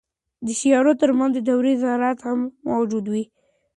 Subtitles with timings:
[0.45, 3.23] د سیارو ترمنځ دوړې ذرات هم موجود دي.